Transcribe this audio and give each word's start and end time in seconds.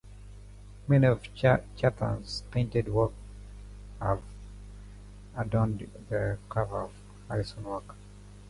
Many 0.87 1.05
of 1.05 1.31
Chatham's 1.35 2.41
painted 2.49 2.87
works 2.87 3.13
have 3.99 4.23
adorned 5.37 5.87
the 6.09 6.39
covers 6.49 6.89
of 6.89 6.91
Harrison's 7.29 7.65
works. 7.67 7.93